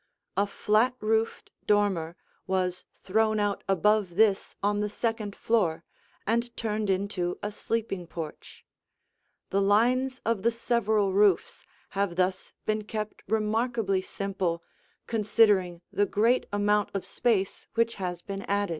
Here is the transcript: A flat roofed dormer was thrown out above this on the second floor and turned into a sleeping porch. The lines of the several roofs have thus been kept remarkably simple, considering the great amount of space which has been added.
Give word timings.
A 0.35 0.47
flat 0.47 0.95
roofed 0.99 1.51
dormer 1.67 2.15
was 2.47 2.85
thrown 3.03 3.39
out 3.39 3.63
above 3.69 4.15
this 4.15 4.55
on 4.63 4.79
the 4.79 4.89
second 4.89 5.35
floor 5.35 5.83
and 6.25 6.57
turned 6.57 6.89
into 6.89 7.37
a 7.43 7.51
sleeping 7.51 8.07
porch. 8.07 8.65
The 9.51 9.61
lines 9.61 10.19
of 10.25 10.41
the 10.41 10.49
several 10.49 11.13
roofs 11.13 11.63
have 11.89 12.15
thus 12.15 12.55
been 12.65 12.85
kept 12.85 13.21
remarkably 13.27 14.01
simple, 14.01 14.63
considering 15.05 15.83
the 15.93 16.07
great 16.07 16.47
amount 16.51 16.89
of 16.95 17.05
space 17.05 17.67
which 17.75 17.93
has 18.01 18.23
been 18.23 18.41
added. 18.49 18.69